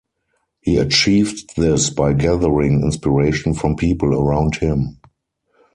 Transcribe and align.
He 0.61 0.77
achieved 0.77 1.55
this 1.57 1.91
by 1.91 2.13
gathering 2.13 2.81
inspiration 2.81 3.53
from 3.53 3.75
people 3.75 4.19
around 4.19 4.55
him. 4.55 4.97